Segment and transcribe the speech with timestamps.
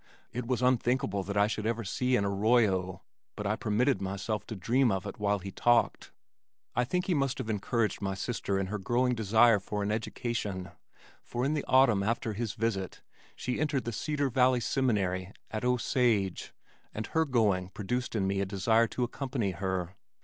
[0.31, 3.03] It was unthinkable that I should ever see an arroyo
[3.35, 6.11] but I permitted myself to dream of it while he talked.
[6.75, 10.71] I think he must have encouraged my sister in her growing desire for an education,
[11.21, 13.03] for in the autumn after his visit
[13.35, 16.51] she entered the Cedar Valley Seminary at Osage
[16.95, 19.95] and her going produced in me a desire to accompany her.